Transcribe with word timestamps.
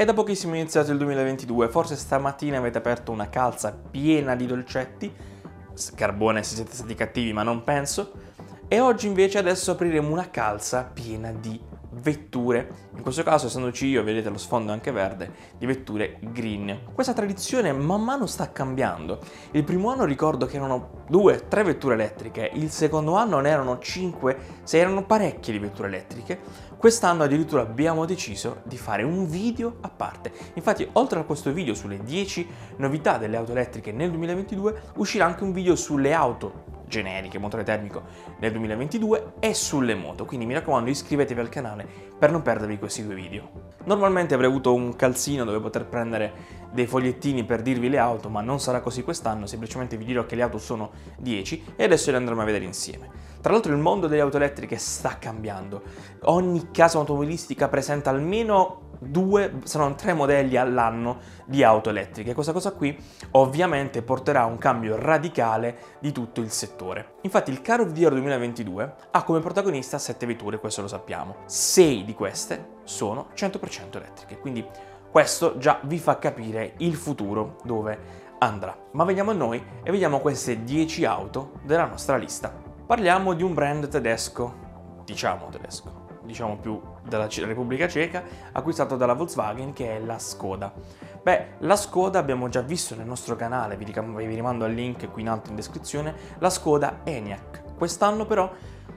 È 0.00 0.06
da 0.06 0.14
pochissimo 0.14 0.54
iniziato 0.54 0.92
il 0.92 0.96
2022, 0.96 1.68
forse 1.68 1.94
stamattina 1.94 2.56
avete 2.56 2.78
aperto 2.78 3.12
una 3.12 3.28
calza 3.28 3.78
piena 3.90 4.34
di 4.34 4.46
dolcetti, 4.46 5.14
carbone 5.94 6.42
se 6.42 6.54
siete 6.54 6.72
stati 6.72 6.94
cattivi 6.94 7.34
ma 7.34 7.42
non 7.42 7.62
penso, 7.64 8.12
e 8.66 8.80
oggi 8.80 9.08
invece 9.08 9.36
adesso 9.36 9.72
apriremo 9.72 10.10
una 10.10 10.30
calza 10.30 10.84
piena 10.84 11.32
di 11.32 11.60
vetture, 11.92 12.88
in 12.94 13.02
questo 13.02 13.22
caso 13.22 13.46
essendoci 13.46 13.86
io, 13.86 14.02
vedete 14.02 14.30
lo 14.30 14.38
sfondo 14.38 14.72
anche 14.72 14.92
verde, 14.92 15.32
di 15.58 15.66
vetture 15.66 16.18
green. 16.20 16.92
Questa 16.94 17.12
tradizione 17.12 17.72
man 17.72 18.02
mano 18.02 18.26
sta 18.26 18.52
cambiando. 18.52 19.18
Il 19.50 19.64
primo 19.64 19.90
anno 19.90 20.04
ricordo 20.04 20.46
che 20.46 20.56
erano 20.56 21.04
due, 21.08 21.48
tre 21.48 21.62
vetture 21.62 21.94
elettriche, 21.94 22.50
il 22.54 22.70
secondo 22.70 23.16
anno 23.16 23.40
ne 23.40 23.50
erano 23.50 23.78
cinque, 23.78 24.38
se 24.62 24.78
erano 24.78 25.04
parecchie 25.04 25.52
di 25.52 25.58
vetture 25.58 25.88
elettriche. 25.88 26.68
Quest'anno 26.80 27.24
addirittura 27.24 27.60
abbiamo 27.60 28.06
deciso 28.06 28.62
di 28.64 28.78
fare 28.78 29.02
un 29.02 29.28
video 29.28 29.76
a 29.82 29.90
parte. 29.90 30.32
Infatti, 30.54 30.88
oltre 30.94 31.20
a 31.20 31.24
questo 31.24 31.52
video 31.52 31.74
sulle 31.74 32.02
10 32.02 32.48
novità 32.78 33.18
delle 33.18 33.36
auto 33.36 33.52
elettriche 33.52 33.92
nel 33.92 34.08
2022, 34.08 34.82
uscirà 34.94 35.26
anche 35.26 35.44
un 35.44 35.52
video 35.52 35.76
sulle 35.76 36.14
auto 36.14 36.78
generiche, 36.86 37.38
motore 37.38 37.64
termico 37.64 38.04
nel 38.38 38.52
2022 38.52 39.34
e 39.40 39.52
sulle 39.52 39.94
moto, 39.94 40.24
quindi 40.24 40.46
mi 40.46 40.54
raccomando 40.54 40.88
iscrivetevi 40.88 41.40
al 41.40 41.50
canale 41.50 41.86
per 42.18 42.30
non 42.30 42.40
perdervi 42.40 42.78
questi 42.78 43.04
due 43.04 43.14
video. 43.14 43.50
Normalmente 43.84 44.32
avrei 44.32 44.48
avuto 44.48 44.72
un 44.72 44.96
calzino 44.96 45.44
dove 45.44 45.60
poter 45.60 45.84
prendere 45.84 46.32
dei 46.72 46.86
fogliettini 46.86 47.44
per 47.44 47.62
dirvi 47.62 47.88
le 47.88 47.98
auto, 47.98 48.28
ma 48.28 48.40
non 48.40 48.60
sarà 48.60 48.80
così 48.80 49.02
quest'anno, 49.02 49.46
semplicemente 49.46 49.96
vi 49.96 50.04
dirò 50.04 50.26
che 50.26 50.36
le 50.36 50.42
auto 50.42 50.58
sono 50.58 50.90
10 51.18 51.74
e 51.76 51.84
adesso 51.84 52.10
le 52.10 52.16
andremo 52.16 52.42
a 52.42 52.44
vedere 52.44 52.64
insieme. 52.64 53.08
Tra 53.40 53.52
l'altro 53.52 53.72
il 53.72 53.78
mondo 53.78 54.06
delle 54.06 54.20
auto 54.20 54.36
elettriche 54.36 54.76
sta 54.76 55.16
cambiando, 55.18 55.82
ogni 56.24 56.70
casa 56.70 56.98
automobilistica 56.98 57.68
presenta 57.68 58.10
almeno 58.10 58.88
due, 59.00 59.60
non 59.74 59.96
tre 59.96 60.12
modelli 60.12 60.56
all'anno 60.56 61.18
di 61.46 61.64
auto 61.64 61.88
elettriche. 61.90 62.34
Questa 62.34 62.52
cosa 62.52 62.72
qui 62.72 62.96
ovviamente 63.32 64.02
porterà 64.02 64.42
a 64.42 64.46
un 64.46 64.58
cambio 64.58 64.96
radicale 64.96 65.78
di 66.00 66.12
tutto 66.12 66.40
il 66.40 66.50
settore. 66.50 67.14
Infatti 67.22 67.50
il 67.50 67.62
Car 67.62 67.80
of 67.80 67.92
the 67.92 68.00
Year 68.00 68.12
2022 68.12 68.94
ha 69.10 69.22
come 69.24 69.40
protagonista 69.40 69.98
7 69.98 70.26
vetture, 70.26 70.58
questo 70.58 70.82
lo 70.82 70.88
sappiamo. 70.88 71.36
6 71.46 72.04
di 72.04 72.14
queste 72.14 72.78
sono 72.84 73.28
100% 73.34 73.96
elettriche, 73.96 74.38
quindi 74.38 74.64
questo 75.10 75.58
già 75.58 75.80
vi 75.82 75.98
fa 75.98 76.18
capire 76.18 76.74
il 76.78 76.94
futuro 76.94 77.56
dove 77.64 77.98
andrà. 78.38 78.76
Ma 78.92 79.04
veniamo 79.04 79.32
a 79.32 79.34
noi 79.34 79.62
e 79.82 79.90
vediamo 79.90 80.20
queste 80.20 80.62
10 80.62 81.04
auto 81.04 81.52
della 81.62 81.86
nostra 81.86 82.16
lista. 82.16 82.54
Parliamo 82.86 83.34
di 83.34 83.42
un 83.42 83.52
brand 83.52 83.88
tedesco, 83.88 85.02
diciamo 85.04 85.48
tedesco, 85.50 86.20
diciamo 86.22 86.58
più 86.58 86.80
della 87.02 87.28
Repubblica 87.28 87.88
Ceca, 87.88 88.22
acquistato 88.52 88.96
dalla 88.96 89.14
Volkswagen 89.14 89.72
che 89.72 89.96
è 89.96 90.00
la 90.00 90.18
Skoda. 90.18 90.72
Beh, 91.22 91.54
la 91.58 91.76
Skoda 91.76 92.18
abbiamo 92.18 92.48
già 92.48 92.60
visto 92.60 92.94
nel 92.94 93.06
nostro 93.06 93.34
canale, 93.36 93.76
vi, 93.76 93.84
rimando 93.84 94.64
al 94.64 94.72
link 94.72 95.10
qui 95.10 95.22
in 95.22 95.28
alto 95.28 95.50
in 95.50 95.56
descrizione, 95.56 96.14
la 96.38 96.50
Skoda 96.50 97.00
ENIAC. 97.02 97.74
Quest'anno 97.76 98.26
però 98.26 98.50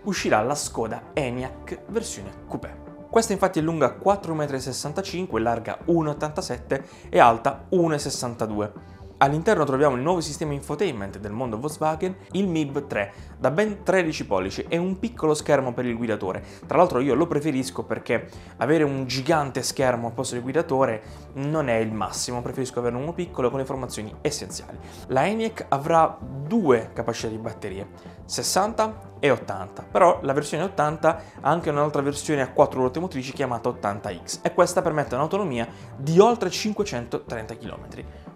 uscirà 0.03 0.42
la 0.44 0.55
Skoda 0.55 1.09
ENIAC 1.14 1.86
versione 1.88 2.31
coupé. 2.48 2.83
Questa 3.14 3.31
infatti 3.31 3.59
è 3.59 3.61
lunga 3.61 4.00
4,65 4.03 5.33
m, 5.33 5.44
larga 5.44 5.78
1,87 5.86 6.83
e 7.09 7.20
alta 7.20 7.67
1,62 7.70 8.92
All'interno 9.23 9.63
troviamo 9.63 9.95
il 9.95 10.02
nuovo 10.02 10.19
sistema 10.19 10.52
infotainment 10.52 11.17
del 11.17 11.31
mondo 11.31 11.57
Volkswagen, 11.57 12.13
il 12.31 12.45
MIB 12.45 12.88
3, 12.88 13.13
da 13.38 13.52
ben 13.52 13.81
13 13.81 14.25
pollici 14.25 14.65
e 14.67 14.75
un 14.75 14.99
piccolo 14.99 15.33
schermo 15.33 15.71
per 15.71 15.85
il 15.85 15.95
guidatore. 15.95 16.43
Tra 16.67 16.77
l'altro 16.77 16.99
io 16.99 17.15
lo 17.15 17.25
preferisco 17.25 17.83
perché 17.83 18.27
avere 18.57 18.83
un 18.83 19.05
gigante 19.05 19.63
schermo 19.63 20.07
al 20.07 20.13
posto 20.13 20.33
del 20.33 20.43
guidatore 20.43 21.02
non 21.35 21.69
è 21.69 21.75
il 21.75 21.93
massimo, 21.93 22.41
preferisco 22.41 22.80
averne 22.80 22.97
uno 22.97 23.13
piccolo 23.13 23.49
con 23.49 23.61
informazioni 23.61 24.13
essenziali. 24.19 24.77
La 25.07 25.25
ENIAC 25.25 25.67
avrà 25.69 26.17
due 26.19 26.89
capacità 26.92 27.30
di 27.30 27.37
batterie, 27.37 27.87
60 28.25 29.11
e 29.21 29.31
80, 29.31 29.86
però 29.89 30.19
la 30.23 30.33
versione 30.33 30.65
80 30.65 31.21
ha 31.39 31.49
anche 31.49 31.69
un'altra 31.69 32.02
versione 32.02 32.42
a 32.42 32.52
4 32.52 32.77
ruote 32.77 32.99
motrici 32.99 33.31
chiamata 33.31 33.69
80X 33.69 34.39
e 34.42 34.53
questa 34.53 34.81
permette 34.81 35.15
un'autonomia 35.15 35.65
di 35.95 36.19
oltre 36.19 36.49
530 36.49 37.55
km. 37.55 37.87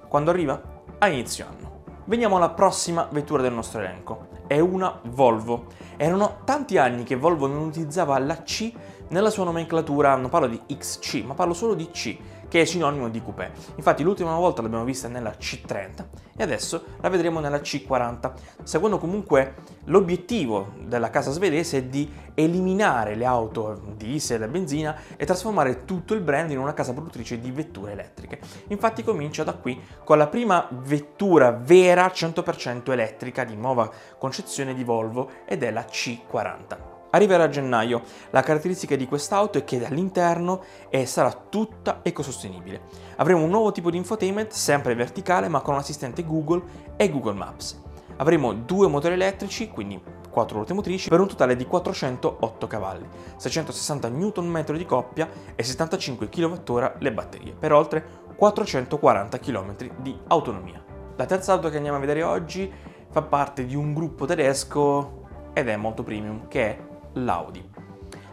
Quando 0.08 0.30
arriva? 0.30 0.76
A 1.00 1.08
inizio 1.08 1.46
anno. 1.48 1.84
Veniamo 2.06 2.38
alla 2.38 2.50
prossima 2.50 3.08
vettura 3.12 3.42
del 3.42 3.54
nostro 3.54 3.82
elenco. 3.82 4.28
È 4.48 4.60
una 4.60 5.00
Volvo. 5.04 5.66
Erano 5.98 6.40
tanti 6.44 6.78
anni 6.78 7.04
che 7.04 7.16
Volvo 7.16 7.48
non 7.48 7.66
utilizzava 7.66 8.18
la 8.18 8.42
C 8.44 8.72
nella 9.10 9.30
sua 9.30 9.44
nomenclatura, 9.44 10.16
non 10.16 10.30
parlo 10.30 10.48
di 10.48 10.62
XC, 10.66 11.24
ma 11.26 11.34
parlo 11.34 11.54
solo 11.54 11.76
di 11.76 11.90
C, 11.92 12.18
che 12.48 12.62
è 12.62 12.66
sinonimo 12.66 13.10
di 13.10 13.22
coupé. 13.22 13.52
Infatti 13.76 14.04
l'ultima 14.04 14.36
volta 14.36 14.62
l'abbiamo 14.62 14.84
vista 14.84 15.08
nella 15.08 15.32
C30 15.32 16.06
e 16.36 16.44
adesso 16.44 16.84
la 17.02 17.10
vedremo 17.10 17.40
nella 17.40 17.58
C40, 17.58 18.32
seguendo 18.64 18.98
comunque 18.98 19.56
l'obiettivo 19.86 20.74
della 20.82 21.10
casa 21.10 21.32
svedese 21.32 21.78
è 21.80 21.84
di 21.84 22.10
eliminare 22.36 23.16
le 23.16 23.26
auto 23.26 23.82
diesel 23.96 24.44
e 24.44 24.48
benzina 24.48 24.96
e 25.16 25.26
trasformare 25.26 25.86
tutto 25.86 26.14
il 26.14 26.22
brand 26.22 26.52
in 26.52 26.60
una 26.60 26.74
casa 26.74 26.94
produttrice 26.94 27.40
di 27.40 27.52
vetture 27.52 27.94
elettriche. 27.94 28.40
Infatti 28.68 29.04
comincia 29.04 29.44
da 29.44 29.54
qui 29.54 29.82
con 30.04 30.18
la 30.18 30.28
prima 30.28 30.68
vettura 30.72 31.52
vera 31.52 32.06
100% 32.08 32.92
elettrica 32.92 33.44
di 33.44 33.56
nuova 33.56 33.92
concezione 34.18 34.74
di 34.74 34.84
Volvo 34.84 35.30
ed 35.46 35.64
è 35.64 35.72
la 35.72 35.86
C40. 35.90 36.97
Arriverà 37.18 37.46
a 37.46 37.50
gennaio. 37.50 38.04
La 38.30 38.44
caratteristica 38.44 38.96
di 38.96 39.08
quest'auto 39.08 39.58
è 39.58 39.64
che 39.64 39.84
all'interno 39.84 40.62
sarà 41.06 41.32
tutta 41.32 42.02
ecosostenibile. 42.04 42.82
Avremo 43.16 43.42
un 43.42 43.50
nuovo 43.50 43.72
tipo 43.72 43.90
di 43.90 43.98
infotainment, 43.98 44.52
sempre 44.52 44.94
verticale, 44.94 45.48
ma 45.48 45.62
con 45.62 45.74
un 45.74 45.80
assistente 45.80 46.24
Google 46.24 46.62
e 46.96 47.10
Google 47.10 47.34
Maps. 47.34 47.82
Avremo 48.18 48.54
due 48.54 48.88
motori 48.88 49.16
elettrici, 49.16 49.68
quindi 49.70 50.00
4 50.30 50.58
ruote 50.58 50.76
motrici, 50.76 51.10
per 51.10 51.20
un 51.20 51.28
totale 51.28 51.56
di 51.56 51.66
408 51.66 52.68
cavalli, 52.68 53.08
660 53.36 54.10
Nm 54.10 54.64
di 54.74 54.86
coppia 54.86 55.28
e 55.56 55.64
75 55.64 56.30
kWh 56.30 56.98
le 57.00 57.12
batterie, 57.12 57.54
per 57.54 57.74
oltre 57.74 58.06
440 58.36 59.40
km 59.40 59.76
di 59.98 60.16
autonomia. 60.28 60.84
La 61.16 61.26
terza 61.26 61.54
auto 61.54 61.70
che 61.70 61.78
andiamo 61.78 61.98
a 61.98 62.00
vedere 62.00 62.22
oggi 62.22 62.72
fa 63.10 63.24
parte 63.24 63.66
di 63.66 63.76
un 63.76 63.96
gruppo 63.96 64.26
tedesco 64.26 65.26
ed 65.54 65.68
è 65.70 65.76
molto 65.76 66.04
premium, 66.04 66.48
che 66.48 66.62
è 66.62 66.87
l'Audi. 67.24 67.64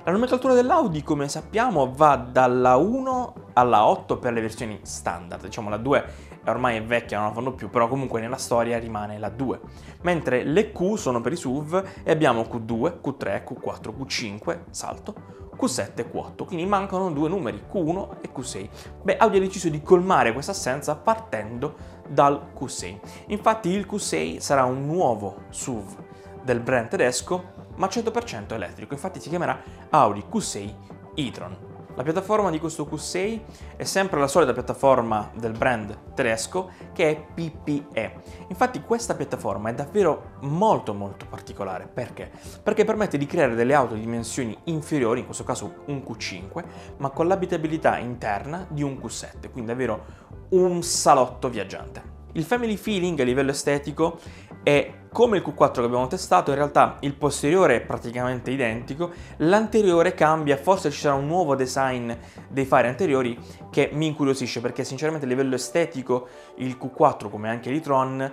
La 0.04 0.12
nomenclatura 0.12 0.54
dell'Audi, 0.54 1.02
come 1.02 1.28
sappiamo, 1.28 1.92
va 1.94 2.16
dalla 2.16 2.76
1 2.76 3.34
alla 3.54 3.86
8 3.86 4.18
per 4.18 4.32
le 4.32 4.40
versioni 4.40 4.78
standard, 4.82 5.44
diciamo 5.44 5.70
la 5.70 5.78
2 5.78 6.32
ormai 6.46 6.76
è 6.76 6.82
vecchia, 6.82 7.18
non 7.18 7.28
la 7.28 7.34
fanno 7.34 7.52
più, 7.52 7.70
però 7.70 7.88
comunque 7.88 8.20
nella 8.20 8.36
storia 8.36 8.78
rimane 8.78 9.18
la 9.18 9.28
2. 9.28 9.60
Mentre 10.02 10.44
le 10.44 10.72
Q 10.72 10.96
sono 10.96 11.20
per 11.20 11.32
i 11.32 11.36
SUV 11.36 11.84
e 12.02 12.10
abbiamo 12.10 12.42
Q2, 12.42 13.00
Q3, 13.02 13.44
Q4, 13.44 13.94
Q5, 13.98 14.58
salto, 14.70 15.14
Q7 15.56 15.92
e 15.94 16.10
Q8, 16.10 16.44
quindi 16.44 16.66
mancano 16.66 17.10
due 17.10 17.28
numeri, 17.28 17.62
Q1 17.70 18.16
e 18.20 18.30
Q6. 18.34 18.68
Beh, 19.02 19.16
Audi 19.16 19.36
ha 19.38 19.40
deciso 19.40 19.68
di 19.68 19.80
colmare 19.82 20.32
questa 20.32 20.52
assenza 20.52 20.96
partendo 20.96 21.92
dal 22.08 22.50
Q6. 22.58 22.98
Infatti 23.28 23.70
il 23.70 23.86
Q6 23.90 24.38
sarà 24.38 24.64
un 24.64 24.84
nuovo 24.86 25.44
SUV 25.50 26.02
del 26.42 26.60
brand 26.60 26.88
tedesco 26.88 27.52
ma 27.76 27.86
100% 27.86 28.52
elettrico, 28.52 28.94
infatti 28.94 29.20
si 29.20 29.28
chiamerà 29.28 29.60
Audi 29.90 30.24
Q6 30.30 30.74
e-tron. 31.14 31.72
La 31.96 32.02
piattaforma 32.02 32.50
di 32.50 32.58
questo 32.58 32.88
Q6 32.90 33.40
è 33.76 33.84
sempre 33.84 34.18
la 34.18 34.26
solita 34.26 34.52
piattaforma 34.52 35.30
del 35.34 35.52
brand 35.52 36.14
tedesco 36.14 36.72
che 36.92 37.10
è 37.10 37.24
PPE. 37.34 38.14
Infatti 38.48 38.80
questa 38.80 39.14
piattaforma 39.14 39.70
è 39.70 39.74
davvero 39.74 40.32
molto 40.40 40.92
molto 40.92 41.24
particolare. 41.26 41.86
Perché? 41.86 42.32
Perché 42.60 42.84
permette 42.84 43.16
di 43.16 43.26
creare 43.26 43.54
delle 43.54 43.74
auto 43.74 43.94
di 43.94 44.00
dimensioni 44.00 44.58
inferiori, 44.64 45.20
in 45.20 45.26
questo 45.26 45.44
caso 45.44 45.84
un 45.86 46.02
Q5, 46.04 46.64
ma 46.96 47.10
con 47.10 47.28
l'abitabilità 47.28 47.98
interna 47.98 48.66
di 48.68 48.82
un 48.82 48.94
Q7, 48.94 49.52
quindi 49.52 49.70
davvero 49.70 50.04
un 50.48 50.82
salotto 50.82 51.48
viaggiante. 51.48 52.02
Il 52.32 52.42
family 52.42 52.76
feeling 52.76 53.20
a 53.20 53.22
livello 53.22 53.52
estetico 53.52 54.18
è 54.64 54.92
come 55.14 55.36
il 55.36 55.44
Q4 55.46 55.74
che 55.74 55.80
abbiamo 55.82 56.08
testato, 56.08 56.50
in 56.50 56.56
realtà 56.56 56.96
il 57.00 57.14
posteriore 57.14 57.76
è 57.76 57.80
praticamente 57.82 58.50
identico, 58.50 59.12
l'anteriore 59.36 60.12
cambia, 60.12 60.56
forse 60.56 60.90
ci 60.90 60.98
sarà 60.98 61.14
un 61.14 61.28
nuovo 61.28 61.54
design 61.54 62.10
dei 62.48 62.64
fari 62.64 62.88
anteriori 62.88 63.38
che 63.70 63.90
mi 63.92 64.08
incuriosisce 64.08 64.60
perché 64.60 64.82
sinceramente 64.82 65.26
a 65.26 65.28
livello 65.28 65.54
estetico 65.54 66.26
il 66.56 66.76
Q4 66.80 67.30
come 67.30 67.48
anche 67.48 67.70
l'e-tron 67.70 68.32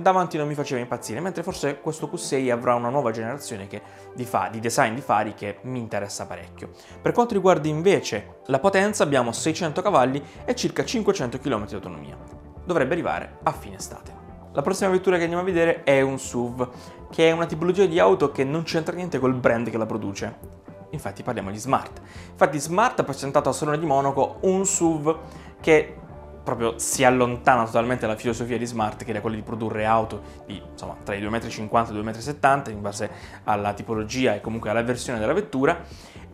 davanti 0.00 0.36
non 0.36 0.46
mi 0.46 0.54
faceva 0.54 0.80
impazzire, 0.80 1.18
mentre 1.18 1.42
forse 1.42 1.80
questo 1.80 2.08
Q6 2.12 2.52
avrà 2.52 2.76
una 2.76 2.88
nuova 2.88 3.10
generazione 3.10 3.66
di, 4.14 4.24
fa, 4.24 4.48
di 4.48 4.60
design 4.60 4.94
di 4.94 5.00
fari 5.00 5.34
che 5.34 5.58
mi 5.62 5.80
interessa 5.80 6.24
parecchio. 6.24 6.70
Per 7.02 7.10
quanto 7.10 7.34
riguarda 7.34 7.66
invece 7.66 8.42
la 8.46 8.60
potenza 8.60 9.02
abbiamo 9.02 9.32
600 9.32 9.82
cavalli 9.82 10.22
e 10.44 10.54
circa 10.54 10.84
500 10.84 11.38
km 11.40 11.66
di 11.66 11.74
autonomia. 11.74 12.16
Dovrebbe 12.64 12.92
arrivare 12.92 13.38
a 13.42 13.50
fine 13.50 13.74
estate. 13.74 14.19
La 14.52 14.62
prossima 14.62 14.90
vettura 14.90 15.16
che 15.16 15.22
andiamo 15.22 15.44
a 15.44 15.46
vedere 15.46 15.84
è 15.84 16.00
un 16.00 16.18
SUV, 16.18 16.70
che 17.08 17.28
è 17.28 17.30
una 17.30 17.46
tipologia 17.46 17.86
di 17.86 18.00
auto 18.00 18.32
che 18.32 18.42
non 18.42 18.64
c'entra 18.64 18.96
niente 18.96 19.20
col 19.20 19.34
brand 19.34 19.70
che 19.70 19.78
la 19.78 19.86
produce. 19.86 20.58
infatti 20.90 21.22
parliamo 21.22 21.52
di 21.52 21.58
Smart. 21.58 22.00
Infatti 22.30 22.58
Smart 22.58 22.98
ha 22.98 23.04
presentato 23.04 23.48
al 23.48 23.54
Salone 23.54 23.78
di 23.78 23.86
Monaco 23.86 24.38
un 24.40 24.66
SUV 24.66 25.18
che 25.60 25.96
proprio 26.42 26.80
si 26.80 27.04
allontana 27.04 27.64
totalmente 27.64 28.06
dalla 28.06 28.18
filosofia 28.18 28.58
di 28.58 28.66
Smart, 28.66 29.04
che 29.04 29.10
era 29.10 29.20
quella 29.20 29.36
di 29.36 29.42
produrre 29.42 29.84
auto 29.84 30.20
di, 30.46 30.60
insomma, 30.72 30.96
tra 31.04 31.14
i 31.14 31.22
2,50 31.22 31.92
m 31.92 32.08
e 32.08 32.10
i 32.10 32.12
2,70 32.12 32.70
m 32.70 32.72
in 32.72 32.80
base 32.80 33.10
alla 33.44 33.72
tipologia 33.72 34.34
e 34.34 34.40
comunque 34.40 34.70
alla 34.70 34.82
versione 34.82 35.20
della 35.20 35.32
vettura, 35.32 35.78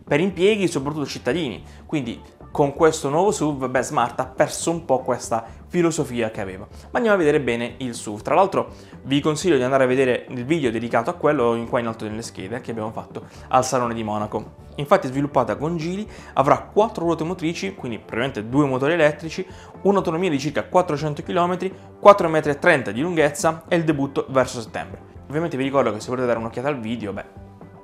per 0.03 0.19
impieghi 0.19 0.67
soprattutto 0.67 1.05
cittadini. 1.05 1.63
Quindi 1.85 2.19
con 2.57 2.73
questo 2.73 3.09
nuovo 3.09 3.29
SUV, 3.29 3.67
beh, 3.67 3.83
Smart 3.83 4.19
ha 4.19 4.25
perso 4.25 4.71
un 4.71 4.83
po' 4.83 5.01
questa 5.01 5.45
filosofia 5.67 6.31
che 6.31 6.41
aveva. 6.41 6.65
Ma 6.89 6.97
andiamo 6.97 7.15
a 7.15 7.19
vedere 7.19 7.39
bene 7.39 7.75
il 7.77 7.93
SUV. 7.93 8.23
Tra 8.23 8.33
l'altro 8.33 8.69
vi 9.03 9.21
consiglio 9.21 9.57
di 9.57 9.61
andare 9.61 9.83
a 9.83 9.85
vedere 9.85 10.25
il 10.29 10.43
video 10.43 10.71
dedicato 10.71 11.11
a 11.11 11.13
quello 11.13 11.53
in 11.53 11.69
qua 11.69 11.79
in 11.79 11.85
alto 11.85 12.05
nelle 12.05 12.23
schede 12.23 12.59
che 12.59 12.71
abbiamo 12.71 12.89
fatto 12.89 13.27
al 13.49 13.63
Salone 13.63 13.93
di 13.93 14.01
Monaco. 14.01 14.55
Infatti 14.77 15.05
sviluppata 15.05 15.55
con 15.55 15.77
Gili, 15.77 16.09
avrà 16.33 16.57
4 16.57 17.03
ruote 17.03 17.23
motrici, 17.23 17.75
quindi 17.75 17.99
probabilmente 17.99 18.49
due 18.49 18.65
motori 18.65 18.93
elettrici, 18.93 19.45
un'autonomia 19.83 20.31
di 20.31 20.39
circa 20.39 20.63
400 20.63 21.21
km, 21.21 21.57
4,30 22.01 22.89
m 22.89 22.91
di 22.91 23.01
lunghezza 23.01 23.65
e 23.67 23.75
il 23.75 23.83
debutto 23.83 24.25
verso 24.29 24.61
settembre. 24.61 24.99
Ovviamente 25.27 25.57
vi 25.57 25.63
ricordo 25.63 25.93
che 25.93 25.99
se 25.99 26.09
volete 26.09 26.25
dare 26.25 26.39
un'occhiata 26.39 26.69
al 26.69 26.79
video, 26.79 27.13
beh, 27.13 27.25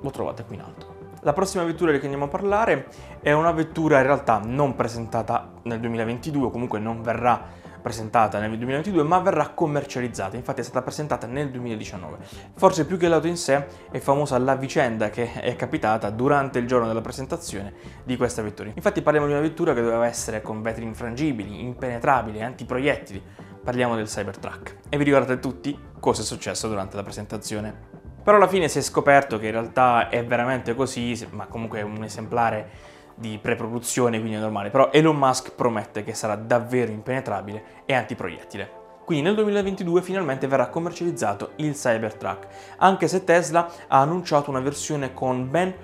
lo 0.00 0.10
trovate 0.10 0.44
qui 0.44 0.56
in 0.56 0.62
alto. 0.62 0.93
La 1.24 1.32
prossima 1.32 1.64
vettura 1.64 1.90
di 1.90 1.96
cui 1.96 2.06
andiamo 2.08 2.26
a 2.26 2.30
parlare 2.30 2.86
è 3.22 3.32
una 3.32 3.50
vettura 3.50 3.96
in 3.96 4.04
realtà 4.04 4.42
non 4.44 4.74
presentata 4.74 5.52
nel 5.62 5.80
2022, 5.80 6.44
o 6.44 6.50
comunque 6.50 6.78
non 6.78 7.00
verrà 7.00 7.42
presentata 7.80 8.38
nel 8.38 8.50
2022, 8.50 9.02
ma 9.04 9.20
verrà 9.20 9.48
commercializzata. 9.48 10.36
Infatti 10.36 10.60
è 10.60 10.64
stata 10.64 10.82
presentata 10.82 11.26
nel 11.26 11.50
2019. 11.50 12.18
Forse 12.56 12.84
più 12.84 12.98
che 12.98 13.08
l'auto 13.08 13.26
in 13.26 13.38
sé 13.38 13.66
è 13.90 13.98
famosa 14.00 14.36
la 14.36 14.54
vicenda 14.54 15.08
che 15.08 15.32
è 15.32 15.56
capitata 15.56 16.10
durante 16.10 16.58
il 16.58 16.66
giorno 16.66 16.86
della 16.88 17.00
presentazione 17.00 17.72
di 18.04 18.18
questa 18.18 18.42
vettura. 18.42 18.70
Infatti 18.74 19.00
parliamo 19.00 19.26
di 19.26 19.32
una 19.32 19.40
vettura 19.40 19.72
che 19.72 19.80
doveva 19.80 20.04
essere 20.04 20.42
con 20.42 20.60
vetri 20.60 20.84
infrangibili, 20.84 21.62
impenetrabili, 21.62 22.42
antiproiettili. 22.42 23.22
Parliamo 23.64 23.96
del 23.96 24.08
Cybertruck. 24.08 24.76
E 24.90 24.98
vi 24.98 25.04
ricordate 25.04 25.38
tutti 25.38 25.74
cosa 25.98 26.20
è 26.20 26.24
successo 26.26 26.68
durante 26.68 26.96
la 26.96 27.02
presentazione 27.02 28.03
però 28.24 28.38
alla 28.38 28.48
fine 28.48 28.68
si 28.68 28.78
è 28.78 28.82
scoperto 28.82 29.38
che 29.38 29.46
in 29.46 29.52
realtà 29.52 30.08
è 30.08 30.24
veramente 30.24 30.74
così, 30.74 31.16
ma 31.30 31.46
comunque 31.46 31.80
è 31.80 31.82
un 31.82 32.02
esemplare 32.02 32.70
di 33.14 33.38
pre-produzione, 33.40 34.18
quindi 34.18 34.36
è 34.36 34.40
normale. 34.40 34.70
Però 34.70 34.90
Elon 34.90 35.16
Musk 35.16 35.52
promette 35.52 36.02
che 36.02 36.14
sarà 36.14 36.34
davvero 36.34 36.90
impenetrabile 36.90 37.82
e 37.84 37.94
antiproiettile. 37.94 38.82
Quindi 39.04 39.24
nel 39.24 39.34
2022 39.34 40.00
finalmente 40.00 40.46
verrà 40.46 40.68
commercializzato 40.68 41.50
il 41.56 41.74
Cybertruck, 41.74 42.46
anche 42.78 43.06
se 43.06 43.22
Tesla 43.22 43.70
ha 43.86 44.00
annunciato 44.00 44.48
una 44.48 44.60
versione 44.60 45.12
con 45.12 45.50
ben 45.50 45.74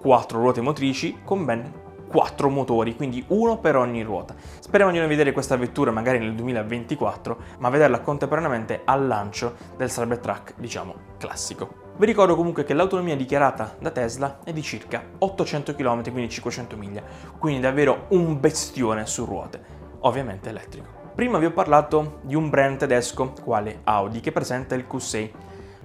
4 0.00 0.38
ruote 0.38 0.62
motrici, 0.62 1.18
con 1.22 1.44
ben 1.44 1.70
4 2.08 2.48
motori, 2.48 2.96
quindi 2.96 3.22
uno 3.28 3.58
per 3.58 3.76
ogni 3.76 4.02
ruota. 4.02 4.34
Speriamo 4.58 4.90
di 4.90 4.98
non 4.98 5.06
vedere 5.06 5.32
questa 5.32 5.56
vettura 5.56 5.90
magari 5.90 6.18
nel 6.18 6.34
2024, 6.34 7.36
ma 7.58 7.68
vederla 7.68 8.00
contemporaneamente 8.00 8.80
al 8.84 9.06
lancio 9.06 9.54
del 9.76 9.90
Cybertruck, 9.90 10.54
diciamo, 10.56 10.94
classico. 11.18 11.79
Vi 12.00 12.06
ricordo 12.06 12.34
comunque 12.34 12.64
che 12.64 12.72
l'autonomia 12.72 13.14
dichiarata 13.14 13.76
da 13.78 13.90
Tesla 13.90 14.38
è 14.42 14.54
di 14.54 14.62
circa 14.62 15.04
800 15.18 15.74
km, 15.74 16.00
quindi 16.04 16.30
500 16.30 16.74
miglia, 16.74 17.02
quindi 17.38 17.60
davvero 17.60 18.06
un 18.12 18.40
bestione 18.40 19.04
su 19.04 19.26
ruote, 19.26 19.62
ovviamente 19.98 20.48
elettrico. 20.48 21.12
Prima 21.14 21.36
vi 21.36 21.44
ho 21.44 21.52
parlato 21.52 22.20
di 22.22 22.34
un 22.34 22.48
brand 22.48 22.78
tedesco, 22.78 23.34
quale 23.44 23.80
Audi, 23.84 24.20
che 24.20 24.32
presenta 24.32 24.74
il 24.74 24.86
Q6. 24.90 25.30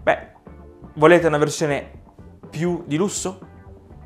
Beh, 0.04 0.28
volete 0.94 1.28
una 1.28 1.38
versione 1.38 2.04
più 2.50 2.84
di 2.86 2.96
lusso? 2.96 3.38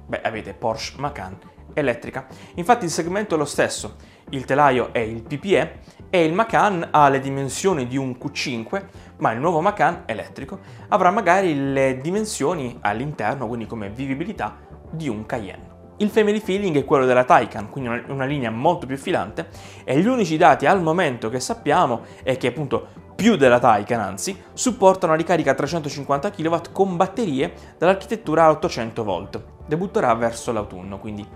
Beh, 0.08 0.22
avete 0.22 0.56
Porsche 0.56 1.00
Macan 1.00 1.38
elettrica. 1.76 2.26
Infatti 2.56 2.86
il 2.86 2.92
segmento 2.92 3.36
è 3.36 3.38
lo 3.38 3.46
stesso, 3.46 3.98
il 4.30 4.46
telaio 4.46 4.92
è 4.94 4.98
il 4.98 5.22
PPE 5.22 5.80
e 6.10 6.24
il 6.24 6.34
Macan 6.34 6.88
ha 6.92 7.10
le 7.10 7.20
dimensioni 7.20 7.88
di 7.88 7.98
un 7.98 8.16
Q5, 8.22 8.84
ma 9.18 9.32
il 9.32 9.40
nuovo 9.40 9.62
Macan 9.62 10.04
elettrico 10.06 10.60
avrà 10.90 11.12
magari 11.12 11.72
le 11.72 12.00
dimensioni 12.02 12.78
all'interno, 12.82 13.48
quindi 13.48 13.68
come 13.68 13.90
vivibilità, 13.90 14.58
di 14.90 15.08
un 15.08 15.26
Cayenne. 15.26 15.78
Il 15.98 16.10
family 16.10 16.40
feeling 16.40 16.78
è 16.78 16.86
quello 16.86 17.06
della 17.06 17.26
Taycan, 17.26 17.70
quindi 17.70 18.04
una, 18.08 18.26
linea 18.26 18.50
molto 18.50 18.86
più 18.86 18.98
filante, 18.98 19.50
e 19.84 20.00
gli 20.00 20.08
unici 20.08 20.38
dati 20.38 20.66
al 20.66 20.82
momento 20.82 21.30
che 21.30 21.42
sappiamo 21.42 22.04
è 22.24 22.38
che 22.38 22.48
appunto 22.48 22.88
più 23.16 23.36
della 23.36 23.60
Taycan 23.60 24.00
anzi, 24.00 24.42
supporta 24.54 25.06
una 25.06 25.16
ricarica 25.16 25.52
a 25.52 25.56
350 25.56 26.32
kW 26.32 26.56
con 26.72 26.96
batterie 26.96 27.54
dall'architettura 27.78 28.46
a 28.46 28.52
800 28.52 29.04
V. 29.04 29.42
Debutterà 29.66 30.14
verso 30.14 30.54
l'autunno, 30.54 31.00
quindi 31.00 31.28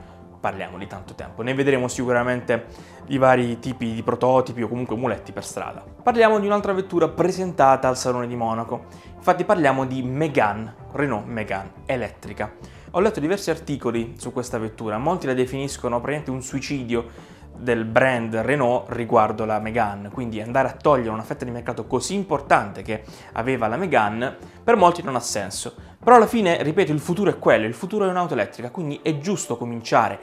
parliamo 0.43 0.77
di 0.77 0.87
tanto 0.87 1.13
tempo. 1.13 1.41
Ne 1.41 1.53
vedremo 1.53 1.87
sicuramente 1.87 2.65
i 3.07 3.17
vari 3.17 3.59
tipi 3.59 3.93
di 3.93 4.03
prototipi 4.03 4.61
o 4.61 4.67
comunque 4.67 4.97
muletti 4.97 5.31
per 5.31 5.45
strada. 5.45 5.81
Parliamo 6.03 6.37
di 6.37 6.45
un'altra 6.45 6.73
vettura 6.73 7.07
presentata 7.07 7.87
al 7.87 7.95
Salone 7.95 8.27
di 8.27 8.35
Monaco. 8.35 8.87
Infatti 9.15 9.45
parliamo 9.45 9.85
di 9.85 10.03
Megane, 10.03 10.75
Renault 10.91 11.27
Megane 11.27 11.71
elettrica. 11.85 12.51
Ho 12.91 12.99
letto 12.99 13.21
diversi 13.21 13.51
articoli 13.51 14.15
su 14.17 14.33
questa 14.33 14.57
vettura, 14.57 14.97
molti 14.97 15.27
la 15.27 15.33
definiscono 15.33 16.01
praticamente 16.01 16.31
un 16.31 16.41
suicidio 16.41 17.31
del 17.55 17.85
brand 17.85 18.35
Renault 18.35 18.91
riguardo 18.91 19.45
la 19.45 19.59
Megane, 19.59 20.09
quindi 20.09 20.41
andare 20.41 20.67
a 20.67 20.71
togliere 20.71 21.09
una 21.09 21.23
fetta 21.23 21.45
di 21.45 21.51
mercato 21.51 21.85
così 21.85 22.15
importante 22.15 22.81
che 22.81 23.03
aveva 23.33 23.67
la 23.67 23.77
Megane 23.77 24.35
per 24.63 24.75
molti 24.75 25.01
non 25.01 25.15
ha 25.15 25.19
senso. 25.19 25.73
Però 26.03 26.17
alla 26.17 26.27
fine, 26.27 26.61
ripeto, 26.61 26.91
il 26.91 26.99
futuro 26.99 27.29
è 27.29 27.39
quello, 27.39 27.65
il 27.65 27.73
futuro 27.73 28.05
è 28.05 28.09
un'auto 28.09 28.33
elettrica, 28.33 28.71
quindi 28.71 28.99
è 29.01 29.17
giusto 29.19 29.55
cominciare 29.55 30.19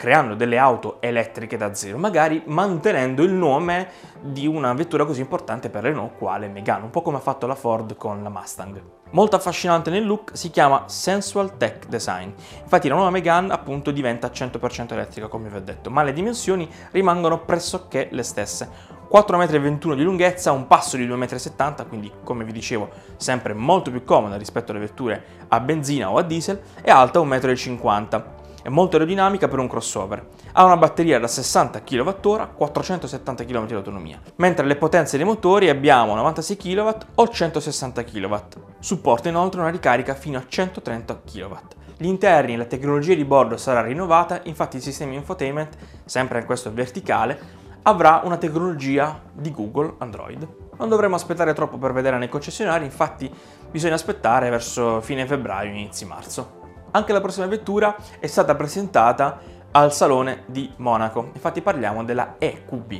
creando 0.00 0.34
delle 0.34 0.56
auto 0.56 0.96
elettriche 1.02 1.58
da 1.58 1.74
zero, 1.74 1.98
magari 1.98 2.42
mantenendo 2.46 3.22
il 3.22 3.32
nome 3.32 3.88
di 4.18 4.46
una 4.46 4.72
vettura 4.72 5.04
così 5.04 5.20
importante 5.20 5.68
per 5.68 5.82
Renault 5.82 6.16
quale 6.16 6.48
Megane, 6.48 6.84
un 6.84 6.90
po' 6.90 7.02
come 7.02 7.18
ha 7.18 7.20
fatto 7.20 7.46
la 7.46 7.54
Ford 7.54 7.98
con 7.98 8.22
la 8.22 8.30
Mustang. 8.30 8.82
Molto 9.10 9.36
affascinante 9.36 9.90
nel 9.90 10.06
look, 10.06 10.30
si 10.32 10.48
chiama 10.48 10.84
Sensual 10.86 11.58
Tech 11.58 11.86
Design. 11.86 12.30
Infatti 12.62 12.88
la 12.88 12.94
nuova 12.94 13.10
Megane 13.10 13.52
appunto 13.52 13.90
diventa 13.90 14.28
100% 14.28 14.94
elettrica 14.94 15.28
come 15.28 15.50
vi 15.50 15.56
ho 15.56 15.60
detto, 15.60 15.90
ma 15.90 16.02
le 16.02 16.14
dimensioni 16.14 16.66
rimangono 16.92 17.40
pressoché 17.40 18.08
le 18.10 18.22
stesse. 18.22 18.70
4,21 19.12 19.88
m 19.88 19.94
di 19.96 20.02
lunghezza, 20.02 20.50
un 20.52 20.66
passo 20.66 20.96
di 20.96 21.06
2,70 21.06 21.82
m, 21.82 21.88
quindi 21.88 22.10
come 22.24 22.44
vi 22.44 22.52
dicevo 22.52 22.88
sempre 23.18 23.52
molto 23.52 23.90
più 23.90 24.02
comoda 24.02 24.36
rispetto 24.36 24.70
alle 24.70 24.80
vetture 24.80 25.24
a 25.48 25.60
benzina 25.60 26.10
o 26.10 26.16
a 26.16 26.22
diesel, 26.22 26.58
e 26.80 26.90
alta 26.90 27.20
1,50 27.20 28.16
m. 28.16 28.38
È 28.62 28.68
molto 28.68 28.96
aerodinamica 28.96 29.48
per 29.48 29.58
un 29.58 29.68
crossover. 29.68 30.26
Ha 30.52 30.64
una 30.64 30.76
batteria 30.76 31.18
da 31.18 31.26
60 31.26 31.82
kWh, 31.82 32.54
470 32.54 33.44
km 33.44 33.66
di 33.66 33.74
autonomia, 33.74 34.20
mentre 34.36 34.66
le 34.66 34.76
potenze 34.76 35.16
dei 35.16 35.24
motori 35.24 35.70
abbiamo 35.70 36.14
96 36.14 36.56
kW 36.56 36.88
o 37.14 37.28
160 37.28 38.04
kW. 38.04 38.36
Supporta 38.78 39.30
inoltre 39.30 39.60
una 39.60 39.70
ricarica 39.70 40.14
fino 40.14 40.36
a 40.36 40.44
130 40.46 41.20
kW. 41.24 41.54
Gli 41.96 42.06
interni 42.06 42.52
e 42.52 42.56
la 42.58 42.64
tecnologia 42.64 43.14
di 43.14 43.24
bordo 43.24 43.56
sarà 43.56 43.80
rinnovata, 43.80 44.40
infatti 44.44 44.76
il 44.76 44.82
sistema 44.82 45.14
infotainment, 45.14 45.76
sempre 46.04 46.40
in 46.40 46.44
questo 46.44 46.70
verticale, 46.72 47.38
avrà 47.82 48.20
una 48.24 48.36
tecnologia 48.36 49.22
di 49.32 49.50
Google 49.50 49.94
Android. 49.98 50.46
Non 50.76 50.88
dovremo 50.90 51.14
aspettare 51.14 51.54
troppo 51.54 51.78
per 51.78 51.94
vedere 51.94 52.18
nei 52.18 52.28
concessionari, 52.28 52.84
infatti 52.84 53.30
bisogna 53.70 53.94
aspettare 53.94 54.50
verso 54.50 55.00
fine 55.00 55.26
febbraio, 55.26 55.70
inizi 55.70 56.04
marzo. 56.04 56.59
Anche 56.92 57.12
la 57.12 57.20
prossima 57.20 57.46
vettura 57.46 57.96
è 58.18 58.26
stata 58.26 58.56
presentata 58.56 59.38
al 59.72 59.92
Salone 59.92 60.42
di 60.46 60.72
Monaco, 60.76 61.30
infatti 61.32 61.60
parliamo 61.60 62.02
della 62.02 62.34
EQB. 62.38 62.92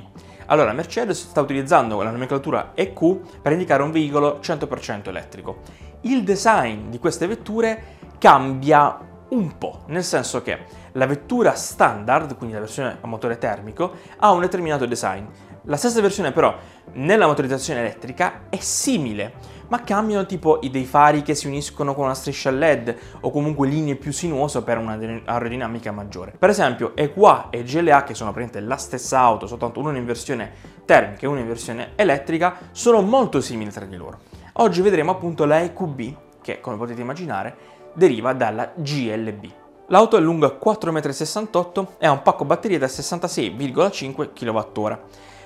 Allora, 0.47 0.73
Mercedes 0.73 1.29
sta 1.29 1.41
utilizzando 1.41 2.01
la 2.03 2.11
nomenclatura 2.11 2.71
EQ 2.75 3.41
per 3.41 3.51
indicare 3.51 3.83
un 3.83 3.91
veicolo 3.91 4.39
100% 4.41 5.09
elettrico. 5.09 5.59
Il 6.03 6.23
design 6.23 6.89
di 6.89 7.01
queste 7.01 7.27
vetture 7.27 7.97
cambia 8.19 8.99
un 9.31 9.59
po', 9.59 9.83
nel 9.87 10.05
senso 10.05 10.43
che 10.43 10.59
la 10.93 11.07
vettura 11.07 11.55
standard, 11.55 12.37
quindi 12.37 12.55
la 12.55 12.61
versione 12.61 12.99
a 13.01 13.07
motore 13.09 13.39
termico, 13.39 13.93
ha 14.19 14.31
un 14.31 14.41
determinato 14.41 14.87
design. 14.87 15.25
La 15.65 15.77
stessa 15.77 16.01
versione 16.01 16.33
però 16.33 16.57
nella 16.93 17.27
motorizzazione 17.27 17.81
elettrica 17.81 18.43
è 18.49 18.59
simile, 18.59 19.35
ma 19.71 19.83
cambiano 19.83 20.27
tipo 20.27 20.59
i 20.63 20.71
dei 20.71 20.85
fari 20.85 21.23
che 21.23 21.35
si 21.35 21.47
uniscono 21.47 21.95
con 21.95 22.05
una 22.05 22.15
striscia 22.15 22.51
LED 22.51 22.97
o 23.21 23.31
comunque 23.31 23.69
linee 23.69 23.97
più 23.97 24.13
sinuose 24.13 24.63
per 24.63 24.79
un'aerodinamica 24.79 25.91
maggiore. 25.93 26.35
Per 26.39 26.51
esempio 26.51 26.93
EQA 26.95 27.49
e 27.51 27.63
GLA, 27.63 28.05
che 28.05 28.15
sono 28.15 28.33
praticamente 28.33 28.69
la 28.69 28.77
stessa 28.77 29.19
auto, 29.21 29.47
soltanto 29.47 29.81
una 29.81 29.97
in 29.97 30.05
versione 30.05 30.53
termica 30.85 31.23
e 31.23 31.29
una 31.29 31.41
in 31.41 31.47
versione 31.47 31.93
elettrica, 31.95 32.57
sono 32.73 33.01
molto 33.01 33.41
simili 33.41 33.71
tra 33.71 33.85
di 33.85 33.97
loro. 33.97 34.21
Oggi 34.55 34.81
vedremo 34.83 35.13
appunto 35.13 35.45
la 35.45 35.61
EQB, 35.63 36.17
che 36.43 36.61
come 36.61 36.77
potete 36.77 37.01
immaginare 37.01 37.57
deriva 37.95 38.33
dalla 38.33 38.73
GLB. 38.75 39.45
L'auto 39.89 40.17
è 40.17 40.21
lunga 40.21 40.59
4,68 40.63 41.81
m 41.81 41.87
e 41.99 42.07
ha 42.07 42.13
un 42.13 42.23
pacco 42.23 42.45
batteria 42.45 42.79
da 42.79 42.87
66,5 42.87 44.31
kWh. 44.33 44.99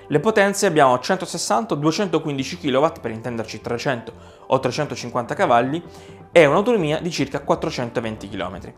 Le 0.09 0.21
potenze 0.21 0.67
abbiamo 0.67 0.95
160-215 0.97 2.59
kW 2.59 3.01
per 3.01 3.11
intenderci 3.11 3.63
300 3.63 4.13
o 4.49 4.61
350 4.61 5.35
cavalli 5.35 5.83
e 6.31 6.45
un'autonomia 6.45 7.01
di 7.01 7.11
circa 7.11 7.41
420 7.41 8.29
km. 8.29 8.73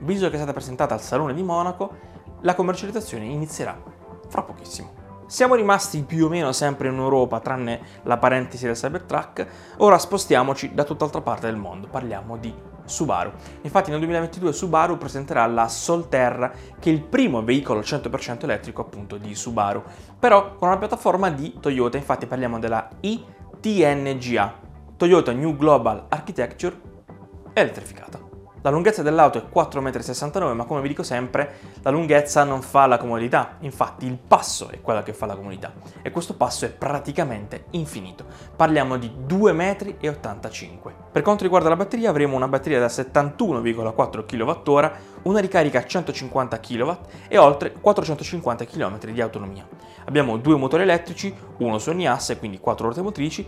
visto 0.00 0.26
che 0.26 0.32
è 0.32 0.36
stata 0.36 0.52
presentata 0.52 0.94
al 0.94 1.00
Salone 1.00 1.34
di 1.34 1.42
Monaco, 1.44 1.94
la 2.40 2.54
commercializzazione 2.54 3.26
inizierà 3.26 3.80
fra 4.28 4.42
pochissimo. 4.42 5.00
Siamo 5.26 5.54
rimasti 5.54 6.02
più 6.02 6.26
o 6.26 6.28
meno 6.28 6.50
sempre 6.50 6.88
in 6.88 6.98
Europa, 6.98 7.38
tranne 7.38 7.80
la 8.02 8.18
parentesi 8.18 8.66
del 8.66 8.74
Cybertruck, 8.74 9.46
ora 9.78 9.98
spostiamoci 9.98 10.74
da 10.74 10.82
tutt'altra 10.82 11.20
parte 11.20 11.46
del 11.46 11.56
mondo, 11.56 11.86
parliamo 11.86 12.36
di 12.36 12.52
Subaru. 12.84 13.32
Infatti 13.62 13.90
nel 13.90 13.98
2022 14.00 14.52
Subaru 14.52 14.98
presenterà 14.98 15.46
la 15.46 15.68
Solterra, 15.68 16.50
che 16.78 16.90
è 16.90 16.92
il 16.92 17.02
primo 17.02 17.42
veicolo 17.42 17.80
100% 17.80 18.44
elettrico 18.44 18.82
appunto 18.82 19.16
di 19.16 19.34
Subaru, 19.34 19.82
però 20.18 20.56
con 20.56 20.68
una 20.68 20.78
piattaforma 20.78 21.30
di 21.30 21.58
Toyota, 21.60 21.96
infatti 21.96 22.26
parliamo 22.26 22.58
della 22.58 22.88
ITNGA, 23.00 24.54
Toyota 24.96 25.32
New 25.32 25.56
Global 25.56 26.06
Architecture 26.08 26.80
elettrificata. 27.52 28.31
La 28.64 28.70
lunghezza 28.70 29.02
dell'auto 29.02 29.38
è 29.38 29.42
4,69 29.52 30.52
m, 30.52 30.56
ma 30.56 30.64
come 30.64 30.80
vi 30.82 30.86
dico 30.86 31.02
sempre, 31.02 31.56
la 31.82 31.90
lunghezza 31.90 32.44
non 32.44 32.62
fa 32.62 32.86
la 32.86 32.96
comodità, 32.96 33.56
infatti 33.60 34.06
il 34.06 34.16
passo 34.16 34.68
è 34.68 34.80
quello 34.80 35.02
che 35.02 35.12
fa 35.12 35.26
la 35.26 35.34
comodità 35.34 35.72
e 36.00 36.12
questo 36.12 36.36
passo 36.36 36.64
è 36.64 36.70
praticamente 36.70 37.64
infinito. 37.70 38.24
Parliamo 38.54 38.98
di 38.98 39.12
2,85 39.26 40.68
m. 40.84 40.92
Per 41.10 41.22
quanto 41.22 41.42
riguarda 41.42 41.68
la 41.68 41.74
batteria 41.74 42.10
avremo 42.10 42.36
una 42.36 42.46
batteria 42.46 42.78
da 42.78 42.86
71,4 42.86 44.24
kWh, 44.24 44.90
una 45.22 45.40
ricarica 45.40 45.80
a 45.80 45.84
150 45.84 46.60
kW 46.60 46.90
e 47.26 47.38
oltre 47.38 47.72
450 47.72 48.64
km 48.64 48.98
di 49.06 49.20
autonomia. 49.20 49.66
Abbiamo 50.04 50.36
due 50.36 50.54
motori 50.54 50.84
elettrici, 50.84 51.34
uno 51.58 51.78
su 51.78 51.90
ogni 51.90 52.06
asse, 52.06 52.38
quindi 52.38 52.60
4 52.60 52.84
ruote 52.84 53.02
motrici, 53.02 53.44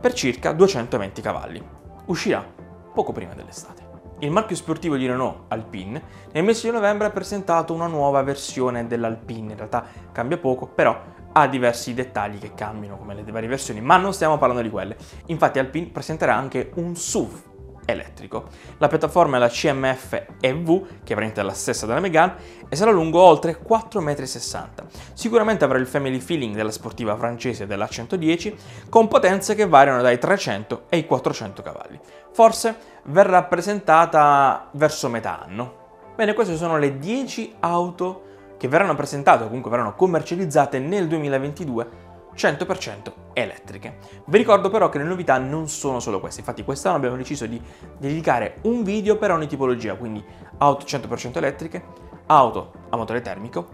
per 0.00 0.12
circa 0.12 0.52
220 0.52 1.22
cavalli. 1.22 1.66
Uscirà 2.04 2.44
poco 2.92 3.12
prima 3.12 3.32
dell'estate. 3.32 3.79
Il 4.22 4.30
marchio 4.30 4.54
sportivo 4.54 4.96
di 4.96 5.06
Renault 5.06 5.44
Alpine 5.48 6.02
nel 6.32 6.44
mese 6.44 6.66
di 6.68 6.74
novembre 6.74 7.06
ha 7.06 7.10
presentato 7.10 7.72
una 7.72 7.86
nuova 7.86 8.22
versione 8.22 8.86
dell'Alpine, 8.86 9.52
in 9.52 9.56
realtà 9.56 9.86
cambia 10.12 10.36
poco, 10.36 10.66
però 10.66 10.94
ha 11.32 11.46
diversi 11.46 11.94
dettagli 11.94 12.38
che 12.38 12.52
cambiano 12.54 12.98
come 12.98 13.14
le 13.14 13.22
varie 13.22 13.48
versioni, 13.48 13.80
ma 13.80 13.96
non 13.96 14.12
stiamo 14.12 14.36
parlando 14.36 14.62
di 14.62 14.68
quelle. 14.68 14.98
Infatti 15.26 15.58
Alpine 15.58 15.86
presenterà 15.86 16.34
anche 16.34 16.70
un 16.74 16.94
SUV 16.94 17.49
elettrico. 17.90 18.48
La 18.78 18.88
piattaforma 18.88 19.36
è 19.36 19.40
la 19.40 19.48
CMF 19.48 20.26
EV, 20.40 20.86
che 21.04 21.12
è 21.12 21.14
veramente 21.14 21.42
la 21.42 21.52
stessa 21.52 21.86
della 21.86 22.00
Megane, 22.00 22.34
e 22.68 22.76
sarà 22.76 22.90
lungo 22.90 23.20
oltre 23.20 23.58
4,60 23.60 24.64
m. 24.64 24.86
Sicuramente 25.12 25.64
avrà 25.64 25.78
il 25.78 25.86
family 25.86 26.18
feeling 26.18 26.54
della 26.54 26.70
sportiva 26.70 27.16
francese 27.16 27.66
della 27.66 27.86
110, 27.88 28.56
con 28.88 29.08
potenze 29.08 29.54
che 29.54 29.66
variano 29.66 30.02
dai 30.02 30.18
300 30.18 30.86
ai 30.90 31.06
400 31.06 31.62
cavalli. 31.62 31.98
Forse 32.32 32.76
verrà 33.04 33.42
presentata 33.44 34.68
verso 34.72 35.08
metà 35.08 35.42
anno. 35.42 35.78
Bene, 36.16 36.34
queste 36.34 36.56
sono 36.56 36.78
le 36.78 36.98
10 36.98 37.54
auto 37.60 38.24
che 38.58 38.68
verranno 38.68 38.94
presentate 38.94 39.44
o 39.44 39.46
comunque 39.46 39.70
verranno 39.70 39.94
commercializzate 39.94 40.78
nel 40.78 41.08
2022 41.08 42.08
100% 42.40 43.12
elettriche. 43.34 43.98
Vi 44.24 44.38
ricordo 44.38 44.70
però 44.70 44.88
che 44.88 44.96
le 44.98 45.04
novità 45.04 45.36
non 45.36 45.68
sono 45.68 46.00
solo 46.00 46.20
queste, 46.20 46.40
infatti 46.40 46.64
quest'anno 46.64 46.96
abbiamo 46.96 47.16
deciso 47.16 47.44
di 47.44 47.60
dedicare 47.98 48.56
un 48.62 48.82
video 48.82 49.18
per 49.18 49.30
ogni 49.30 49.46
tipologia, 49.46 49.94
quindi 49.96 50.24
auto 50.58 50.86
100% 50.86 51.36
elettriche, 51.36 51.82
auto 52.26 52.72
a 52.88 52.96
motore 52.96 53.20
termico 53.20 53.68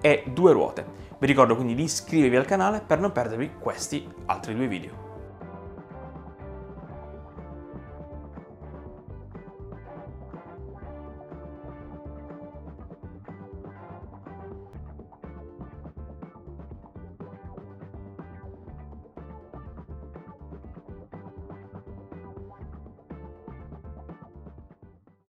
e 0.00 0.24
due 0.26 0.52
ruote. 0.52 0.84
Vi 1.18 1.26
ricordo 1.26 1.54
quindi 1.54 1.74
di 1.74 1.84
iscrivervi 1.84 2.36
al 2.36 2.44
canale 2.44 2.82
per 2.84 2.98
non 2.98 3.12
perdervi 3.12 3.52
questi 3.60 4.08
altri 4.26 4.54
due 4.54 4.66
video. 4.66 5.07